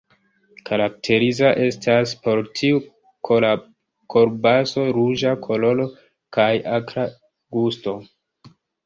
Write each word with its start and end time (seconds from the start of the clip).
Karakteriza 0.67 1.49
estas 1.65 2.13
por 2.23 2.39
tiu 2.59 2.79
kolbaso 3.27 4.87
ruĝa 4.97 5.35
koloro 5.45 5.87
kaj 6.39 6.49
akra 6.79 7.05
gusto. 7.59 7.95